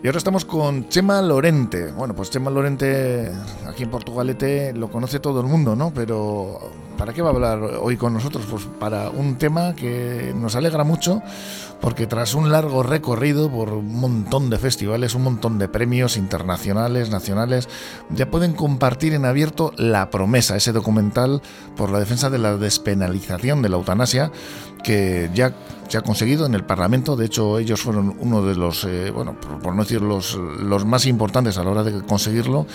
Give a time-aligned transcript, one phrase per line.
[0.00, 1.90] Y ahora estamos con Chema Lorente.
[1.90, 3.32] Bueno, pues Chema Lorente
[3.66, 5.92] aquí en Portugalete lo conoce todo el mundo, ¿no?
[5.92, 8.46] Pero ¿para qué va a hablar hoy con nosotros?
[8.48, 11.20] Pues para un tema que nos alegra mucho
[11.80, 17.10] porque tras un largo recorrido por un montón de festivales, un montón de premios internacionales,
[17.10, 17.68] nacionales,
[18.10, 21.42] ya pueden compartir en abierto La promesa, ese documental
[21.76, 24.30] por la defensa de la despenalización de la eutanasia
[24.82, 25.54] que ya
[25.88, 27.16] se ha conseguido en el Parlamento.
[27.16, 31.06] De hecho, ellos fueron uno de los, eh, bueno, por, no decir los, los más
[31.06, 32.66] importantes a la hora de conseguirlo.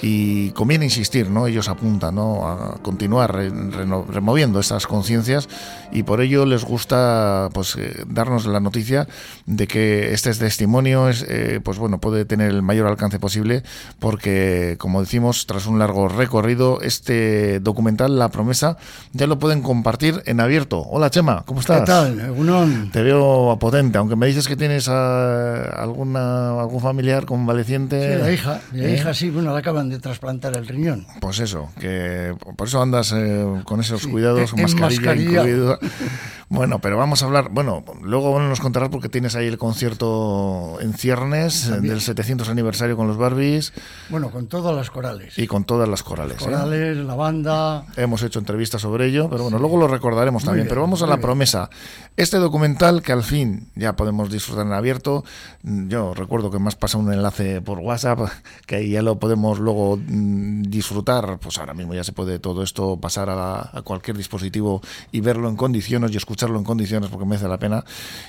[0.00, 1.46] Y conviene insistir, ¿no?
[1.46, 2.46] Ellos apuntan, ¿no?
[2.48, 5.48] A continuar removiendo estas conciencias
[5.90, 9.08] y por ello les gusta, pues, eh, darnos la noticia
[9.46, 13.62] de que este testimonio es, eh, pues bueno, puede tener el mayor alcance posible
[13.98, 18.76] porque, como decimos, tras un largo recorrido, este documental, La Promesa,
[19.12, 20.80] ya lo pueden compartir en abierto.
[20.80, 21.80] Hola, Chema, ¿cómo estás?
[21.80, 22.90] ¿Qué tal?
[22.92, 28.16] Te veo potente, aunque me dices que tienes a alguna, algún familiar convaleciente.
[28.16, 28.94] Sí, la hija, la ¿Eh?
[28.94, 31.06] hija sí, bueno, la acaban de trasplantar el riñón.
[31.20, 35.78] Pues eso, que por eso andas eh, con esos cuidados, con mascarilla, mascarilla.
[36.50, 40.94] Bueno, pero vamos a hablar, bueno, luego nos contarás porque tienes ahí el concierto en
[40.94, 43.74] ciernes del 700 aniversario con los Barbies.
[44.08, 45.38] Bueno, con todas las corales.
[45.38, 46.40] Y con todas las corales.
[46.40, 46.44] ¿eh?
[46.46, 47.84] corales, la banda.
[47.96, 50.68] Hemos hecho entrevistas sobre ello, pero bueno, luego lo recordaremos también.
[50.68, 51.68] pero vamos a la promesa.
[52.16, 55.24] Este documental que al fin ya podemos disfrutar en abierto,
[55.62, 58.20] yo recuerdo que me has pasado un enlace por WhatsApp,
[58.66, 62.62] que ahí ya lo podemos luego mm, disfrutar, pues ahora mismo ya se puede todo
[62.62, 64.80] esto pasar a, a cualquier dispositivo
[65.12, 67.84] y verlo en condiciones y escuchar escucharlo en condiciones porque merece la pena.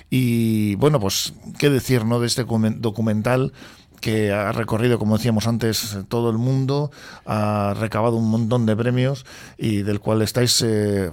[0.09, 2.19] Y bueno, pues qué decir ¿no?
[2.19, 3.53] de este documental
[4.01, 6.89] que ha recorrido, como decíamos antes, todo el mundo,
[7.25, 9.25] ha recabado un montón de premios
[9.57, 11.11] y del cual estáis eh,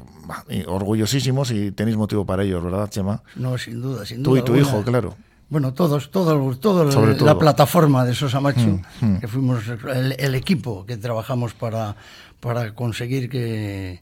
[0.67, 3.23] orgullosísimos y tenéis motivo para ello, ¿verdad, Chema?
[3.35, 4.31] No, sin duda, sin duda.
[4.31, 5.17] Tú y tu hijo, claro.
[5.51, 9.21] Bueno, todos, todos, todo la plataforma de Sosa Machu, mm, mm.
[9.21, 11.97] que fuimos el, equipo que trabajamos para,
[12.41, 14.01] para conseguir que,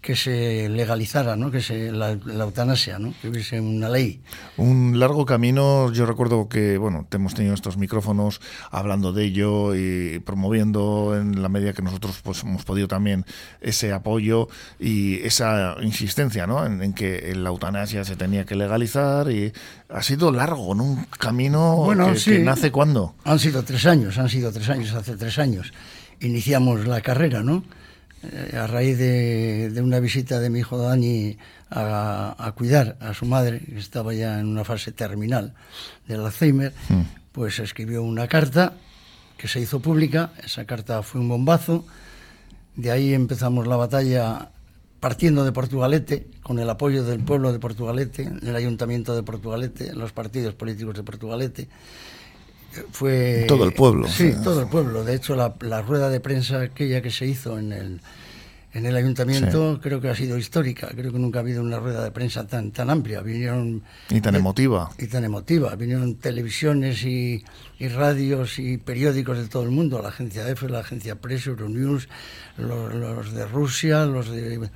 [0.00, 1.50] que se legalizara, ¿no?
[1.50, 3.12] que se, la, eutanasia, ¿no?
[3.20, 4.20] que hubiese una ley.
[4.56, 10.20] Un largo camino, yo recuerdo que bueno, hemos tenido estos micrófonos hablando de ello y
[10.20, 13.24] promoviendo en la medida que nosotros pues, hemos podido también
[13.60, 14.48] ese apoyo
[14.78, 16.64] y esa insistencia ¿no?
[16.64, 19.52] en, que la eutanasia se tenía que legalizar y
[19.88, 20.84] ha sido largo, ¿no?
[20.84, 23.14] un camino bueno, que, que nace cuándo.
[23.24, 25.72] Han sido tres años, han sido tres años, hace tres años
[26.20, 27.64] iniciamos la carrera, ¿no?
[28.56, 31.38] A raíz de, una visita de mi hijo Dani
[31.70, 35.54] a, cuidar a su madre, que estaba ya en una fase terminal
[36.06, 37.02] del Alzheimer, mm.
[37.32, 38.74] pues escribió una carta
[39.36, 40.32] que se hizo pública.
[40.44, 41.86] Esa carta fue un bombazo.
[42.74, 44.50] De ahí empezamos la batalla
[45.00, 50.12] partiendo de Portugalete, con el apoyo del pueblo de Portugalete, el ayuntamiento de Portugalete, los
[50.12, 51.68] partidos políticos de Portugalete.
[52.92, 54.06] Fue, todo el pueblo.
[54.08, 55.04] Sí, todo el pueblo.
[55.04, 58.00] De hecho, la, la, rueda de prensa aquella que se hizo en el,
[58.74, 60.88] en el ayuntamiento creo que ha sido histórica.
[60.94, 63.22] Creo que nunca ha habido una rueda de prensa tan, tan amplia.
[63.22, 64.90] Vinieron, y tan emotiva.
[64.98, 65.74] Y tan emotiva.
[65.76, 67.42] Vinieron televisiones y,
[67.78, 70.00] y, radios y periódicos de todo el mundo.
[70.02, 72.08] La agencia EFE, la agencia Press, Euronews,
[72.58, 74.68] los, los de Rusia, los de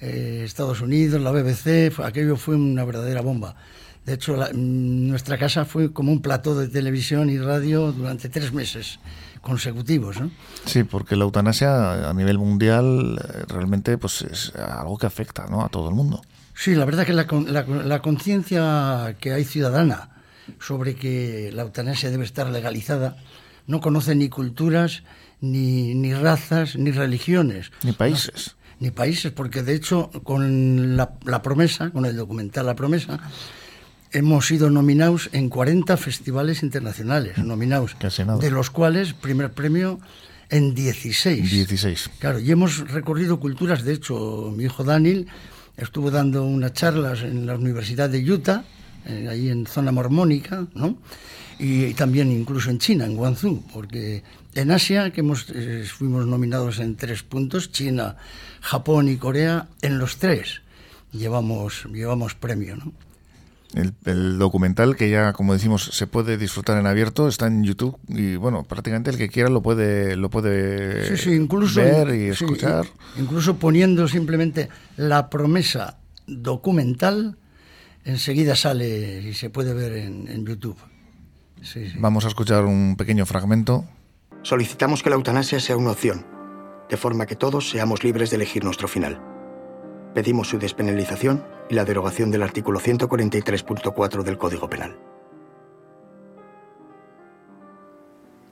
[0.00, 1.98] eh, Estados Unidos, la BBC.
[2.04, 3.56] Aquello fue una verdadera bomba.
[4.06, 9.00] De hecho, nuestra casa fue como un plató de televisión y radio durante tres meses
[9.40, 10.20] consecutivos.
[10.20, 10.30] ¿no?
[10.64, 15.64] Sí, porque la eutanasia a nivel mundial eh, realmente pues, es algo que afecta ¿no?
[15.64, 16.22] a todo el mundo.
[16.54, 20.10] Sí, la verdad que la, la, conciencia que hay ciudadana
[20.60, 23.16] sobre que la eutanasia debe estar legalizada
[23.66, 25.02] no conoce ni culturas,
[25.40, 27.72] ni, ni razas, ni religiones.
[27.82, 28.56] Ni países.
[28.78, 33.18] ni países, porque de hecho con la, la promesa, con el documental La promesa,
[34.16, 37.96] hemos sido nominados en 40 festivales internacionales, nominados,
[38.40, 40.00] de los cuales primer premio
[40.48, 41.50] en 16.
[41.50, 42.10] 16.
[42.18, 45.26] Claro, y hemos recorrido culturas, de hecho, mi hijo Daniel
[45.76, 48.64] estuvo dando unas charlas en la Universidad de Utah,
[49.04, 50.96] eh, ahí en zona mormónica, ¿no?
[51.58, 54.22] Y, también incluso en China, en Guangzhou, porque
[54.54, 58.16] en Asia, que hemos, eh, fuimos nominados en tres puntos, China,
[58.62, 60.62] Japón y Corea, en los tres
[61.12, 62.92] llevamos, llevamos premio, ¿no?
[63.76, 68.36] El, documental que ya, como decimos, se puede disfrutar en abierto, está en YouTube y
[68.36, 71.10] bueno, prácticamente el que quiera lo puede, lo puede
[71.74, 72.86] ver y escuchar.
[73.18, 77.36] incluso poniendo simplemente la promesa documental,
[78.06, 80.78] enseguida sale y se puede ver en, en YouTube.
[81.98, 83.84] Vamos a escuchar un pequeño fragmento.
[84.42, 86.24] Solicitamos que la eutanasia sea una opción,
[86.88, 89.20] de forma que todos seamos libres de elegir nuestro final.
[90.14, 94.96] Pedimos su despenalización y la derogación del artículo 143.4 del Código Penal.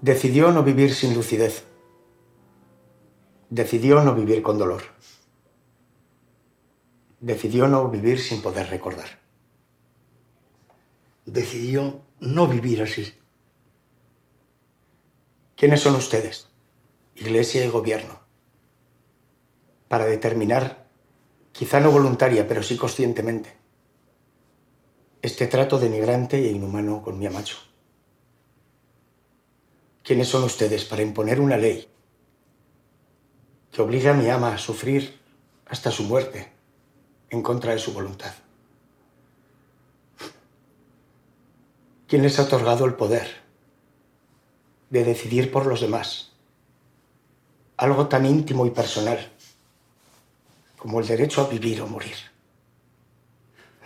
[0.00, 1.64] Decidió no vivir sin lucidez.
[3.49, 4.82] Decidió no vivir con dolor.
[7.20, 9.19] Decidió no vivir sin poder recordar.
[11.25, 13.14] Decidió no vivir así.
[15.56, 16.50] ¿Quiénes son ustedes,
[17.14, 18.20] Iglesia y Gobierno,
[19.88, 20.83] para determinar,
[21.55, 23.55] quizá no voluntaria, pero sí conscientemente,
[25.23, 27.56] este trato denigrante e inhumano con mi amacho?
[30.03, 31.89] ¿Quiénes son ustedes para imponer una ley
[33.71, 35.19] que obliga a mi ama a sufrir
[35.67, 36.53] hasta su muerte
[37.31, 38.35] en contra de su voluntad?
[42.09, 43.29] ¿Quién les ha otorgado el poder
[44.91, 46.33] de decidir por los demás?
[47.77, 49.33] Algo tan íntimo y personal
[50.84, 52.14] como el derecho a vivir o morir.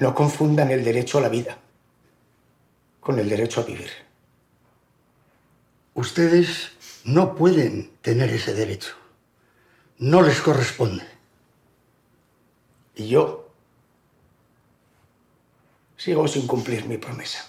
[0.01, 1.57] No confundan el derecho a la vida
[2.99, 3.89] con el derecho a vivir.
[5.95, 6.73] Ustedes
[7.05, 8.97] no pueden tener ese derecho.
[9.99, 11.05] No les corresponde.
[12.97, 13.49] Y yo
[15.97, 17.47] sigo sin cumplir mi promesa.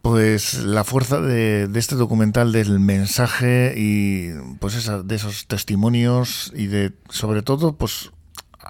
[0.00, 4.30] Pues la fuerza de, este documental, del mensaje y
[4.60, 8.12] pues de esos testimonios y de sobre todo pues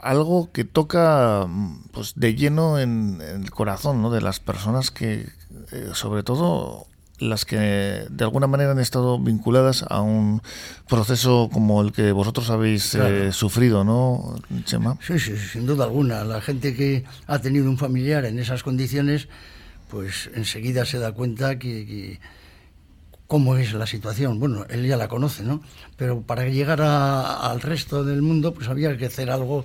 [0.02, 1.46] algo que toca
[1.92, 4.10] pues de lleno en, el corazón ¿no?
[4.10, 5.26] de las personas que
[5.72, 6.86] eh, sobre todo
[7.18, 10.42] las que de alguna manera han estado vinculadas a un
[10.88, 14.98] proceso como el que vosotros habéis eh, sufrido, ¿no, Chema?
[15.00, 16.24] Sí, sí, sin duda alguna.
[16.24, 19.28] La gente que ha tenido un familiar en esas condiciones,
[19.88, 22.18] pues enseguida se da cuenta que,
[23.34, 24.38] cómo es la situación.
[24.38, 25.60] Bueno, él ya la conoce, ¿no?
[25.96, 29.64] Pero para llegar al resto del mundo, pues había que hacer algo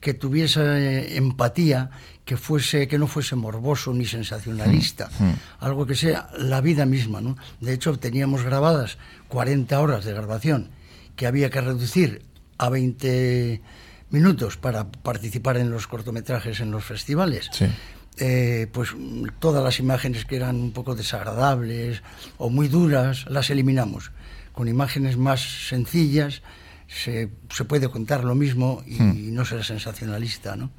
[0.00, 1.90] que tuviese empatía
[2.24, 5.34] que fuese que no fuese morboso ni sensacionalista, mm, mm.
[5.60, 7.36] algo que sea la vida misma, ¿no?
[7.60, 10.70] De hecho, teníamos grabadas 40 horas de grabación
[11.14, 12.22] que había que reducir
[12.58, 13.62] a 20
[14.10, 17.48] minutos para participar en los cortometrajes en los festivales.
[18.16, 18.90] Eh, pues
[19.40, 22.00] todas las imágenes que eran un poco desagradables
[22.38, 24.12] o muy duras las eliminamos
[24.52, 26.42] con imágenes más sencillas
[26.86, 29.34] se, se puede contar lo mismo y mm.
[29.34, 30.70] no ser sensacionalista ¿no?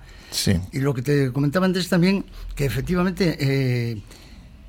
[0.71, 4.01] Y lo que te comentaba antes también, que efectivamente eh,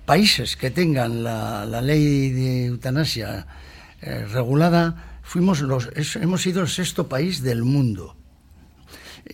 [0.05, 3.47] países que tengan la, ley de eutanasia
[4.01, 8.17] eh, regulada, fuimos los, hemos sido el sexto país del mundo.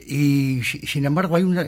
[0.06, 1.66] Y sin embargo hay una...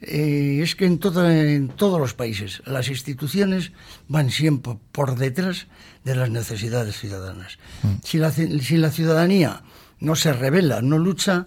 [0.00, 3.72] Eh, es que en, en todos los países las instituciones
[4.08, 5.68] van siempre por detrás
[6.04, 7.58] de las necesidades ciudadanas.
[7.82, 7.94] Mm.
[8.02, 9.62] Si, la, si la ciudadanía
[9.98, 11.46] no se revela, no lucha,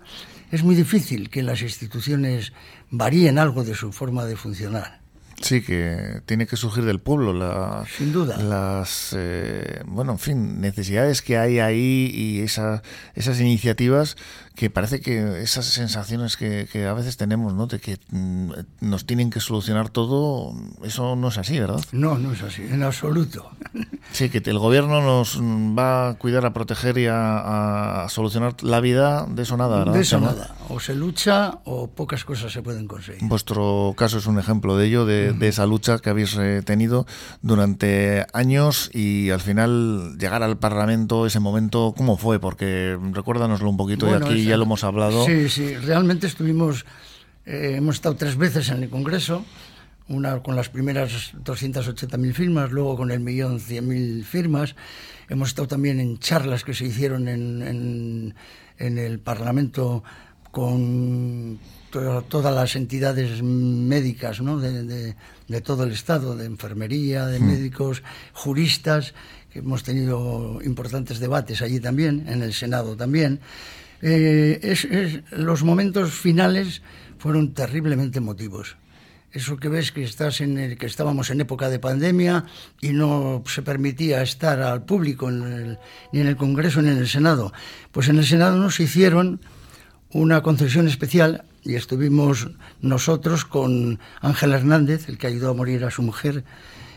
[0.52, 2.54] es muy difícil que las instituciones
[2.90, 4.99] varíen algo de su forma de funcionar.
[5.42, 7.34] Sí, que tiene que surgir del pueblo.
[7.34, 8.38] La, Sin duda.
[8.38, 12.82] Las, eh, bueno, en fin, necesidades que hay ahí y esa,
[13.16, 14.18] esas iniciativas
[14.60, 17.68] que parece que esas sensaciones que, a veces tenemos, ¿no?
[17.68, 18.52] De que mm,
[18.82, 20.54] nos tienen que solucionar todo,
[20.84, 21.80] eso no es así, ¿verdad?
[21.94, 23.50] No, no es así, en absoluto.
[24.12, 29.28] Sí, que el gobierno nos va a cuidar, a proteger y a, solucionar la vida,
[29.30, 29.94] de eso nada, ¿verdad?
[29.94, 30.56] De eso nada.
[30.68, 33.22] O se lucha o pocas cosas se pueden conseguir.
[33.30, 37.06] Vuestro caso es un ejemplo de ello, de, esa lucha que habéis eh, tenido
[37.42, 42.40] durante años y al final llegar al Parlamento, ese momento, ¿cómo fue?
[42.40, 45.26] Porque recuérdanoslo un poquito de aquí ya lo hemos hablado.
[45.26, 46.86] Sí, sí, realmente estuvimos,
[47.46, 49.46] eh, hemos estado tres veces en el Congreso,
[50.10, 54.76] una con las primeras 280.000 firmas, luego con el millón 100.000 firmas.
[55.30, 58.34] Hemos estado también en charlas que se hicieron en,
[58.80, 60.04] en, el Parlamento
[60.52, 61.60] con
[61.90, 64.60] todas las entidades médicas ¿no?
[64.60, 65.16] de,
[65.48, 67.48] de, todo el Estado, de enfermería, de hmm.
[67.48, 68.04] médicos,
[68.34, 69.14] juristas,
[69.52, 73.40] que hemos tenido importantes debates allí también, en el Senado también.
[74.02, 74.88] Eh, es,
[75.32, 76.82] los momentos finales
[77.18, 78.78] fueron terriblemente emotivos.
[79.32, 82.46] Eso que ves que estás en el, que estábamos en época de pandemia
[82.82, 87.54] y no se permitía estar al público ni en el Congreso ni en el Senado.
[87.92, 89.40] Pues en el Senado nos hicieron
[90.12, 92.50] una concesión especial y estuvimos
[92.82, 96.44] nosotros con Ángel Hernández, el que ayudó a morir a su mujer,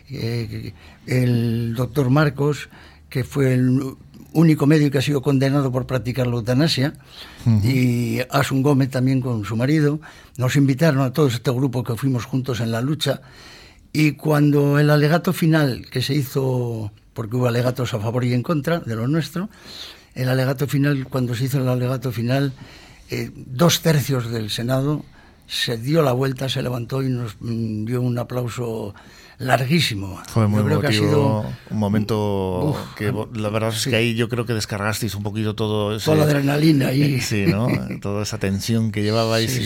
[0.08, 0.72] eh,
[1.06, 2.68] el doctor Marcos,
[3.08, 3.80] que fue el
[4.32, 6.94] único médico que ha sido condenado por practicar la eutanasia,
[7.62, 10.00] y Asun Gómez también con su marido.
[10.36, 13.20] Nos invitaron a todo este grupo que fuimos juntos en la lucha.
[13.92, 18.42] Y cuando el alegato final que se hizo, porque hubo alegatos a favor y en
[18.42, 19.50] contra de lo nuestro,
[20.14, 22.52] el alegato final, cuando se hizo el alegato final,
[23.12, 25.04] eh, dos tercios del Senado
[25.46, 28.94] se dio la vuelta, se levantó y nos mm, dio un aplauso
[29.42, 30.20] larguísimo.
[30.28, 33.96] Fue muy Yo creo que ha sido un momento Uf, que la verdad es que
[33.96, 37.66] ahí yo creo que descargasteis un poquito todo ese, toda la adrenalina y Sí, ¿no?
[38.00, 39.60] Toda esa tensión que llevabais Sí,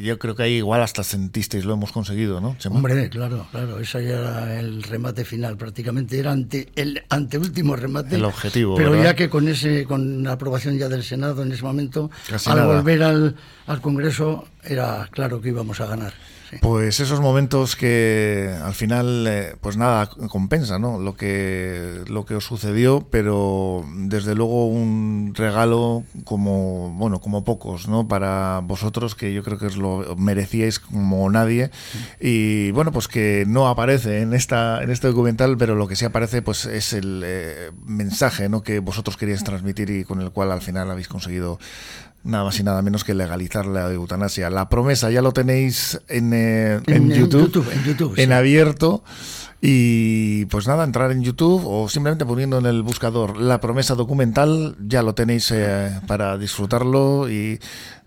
[0.00, 2.56] y yo creo que ahí igual hasta sentisteis, lo hemos conseguido, ¿no?
[2.58, 2.76] Chema?
[2.76, 8.16] Hombre, claro, claro, eso ya era el remate final, prácticamente era ante, el anteúltimo remate.
[8.16, 9.04] El objetivo, Pero ¿verdad?
[9.04, 12.56] ya que con ese, con la aprobación ya del Senado en ese momento, Casi al
[12.58, 12.76] nada.
[12.76, 13.36] volver al,
[13.66, 16.12] al Congreso, era claro que íbamos a ganar.
[16.52, 16.58] Sí.
[16.60, 20.98] Pues esos momentos que al final, eh, pues nada, compensa, ¿no?
[20.98, 27.88] Lo que, lo que os sucedió, pero desde luego un regalo como, bueno, como pocos,
[27.88, 28.06] ¿no?
[28.06, 31.70] Para vosotros, que yo creo que os lo merecíais como nadie.
[32.20, 36.04] Y bueno, pues que no aparece en esta, en este documental, pero lo que sí
[36.04, 38.62] aparece, pues es el eh, mensaje, ¿no?
[38.62, 41.58] Que vosotros queríais transmitir y con el cual al final habéis conseguido
[42.24, 44.48] nada más y nada menos que legalizar la eutanasia.
[44.50, 48.26] La promesa ya lo tenéis en, eh, en En- en YouTube, YouTube, en YouTube, en
[48.28, 48.32] sí.
[48.32, 49.02] abierto.
[49.64, 54.74] Y pues nada, entrar en YouTube o simplemente poniendo en el buscador la promesa documental,
[54.84, 57.60] ya lo tenéis eh, para disfrutarlo y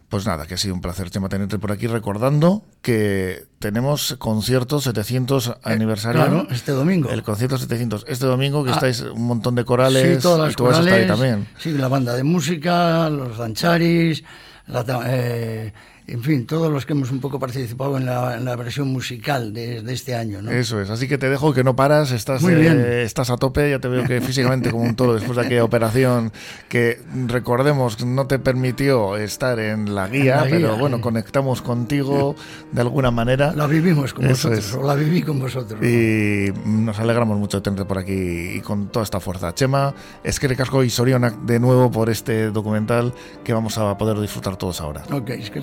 [0.10, 4.80] pues nada, que ha sido un placer, Chema, tenerte por aquí recordando que tenemos concierto
[4.80, 6.22] 700 aniversario.
[6.22, 7.10] Eh, Claro, este domingo.
[7.10, 8.06] El concierto 700.
[8.08, 10.78] Este domingo que Ah, estáis un montón de corales Sí, todas las y tú vas
[10.78, 11.48] a estar ahí corales, también.
[11.58, 14.24] Sí, la banda de música, los dancharis,
[14.68, 15.74] la eh,
[16.08, 19.54] en fin, todos los que hemos un poco participado en la, en la versión musical
[19.54, 20.42] de, de este año.
[20.42, 20.52] ¿no?
[20.52, 23.70] Eso es, así que te dejo que no paras, estás, Muy eh, estás a tope,
[23.72, 26.32] ya te veo que físicamente como un toro después de aquella operación
[26.70, 31.02] que recordemos no te permitió estar en la guía, En la guía, pero bueno, eh.
[31.02, 32.36] conectamos contigo
[32.72, 34.74] de alguna manera La vivimos con Eso vosotros, es.
[34.76, 35.84] o la viví con vosotros.
[35.84, 38.14] y nos alegramos mucho de tenerte por aquí
[38.56, 39.54] y con toda esta fuerza.
[39.54, 39.94] Chema,
[40.24, 44.58] es que recasco y Sorionak de nuevo por este documental que vamos a poder disfrutar
[44.58, 45.04] todos ahora.
[45.12, 45.60] Ok, es que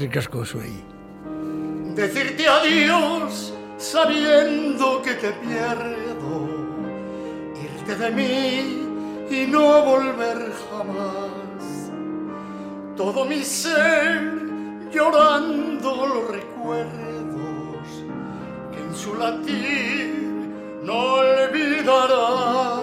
[1.95, 6.49] Decirte adiós sabiendo que te pierdo,
[7.55, 11.91] irte de mí y no volver jamás.
[12.97, 17.87] Todo mi ser llorando los recuerdos
[18.73, 20.15] que en su latir
[20.83, 22.81] no olvidará.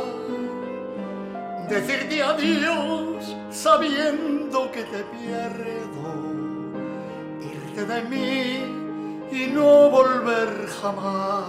[1.68, 5.79] Decirte adiós sabiendo que te pierdo
[7.86, 8.80] de mí
[9.32, 11.46] y no volver jamás.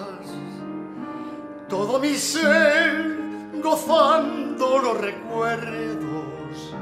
[1.68, 3.18] Todo mi ser
[3.62, 6.75] gozando los recuerdos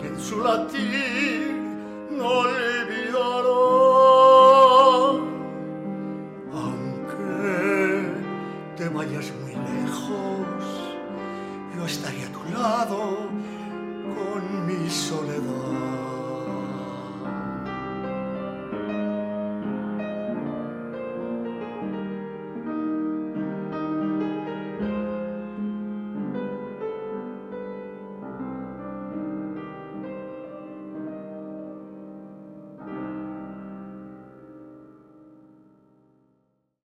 [0.00, 1.54] que en su latir
[2.10, 3.52] no olvidará.
[6.52, 8.06] Aunque
[8.76, 10.64] te vayas muy lejos,
[11.76, 13.32] yo estaré a tu lado